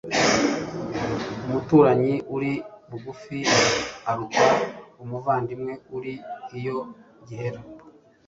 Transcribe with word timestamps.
umuturanyi 1.45 2.13
uri 2.35 2.53
bugufi 2.89 3.39
aruta 4.11 4.47
umuvandimwe 5.03 5.73
uri 5.97 6.13
iyo 6.57 6.77
gihera 7.27 7.59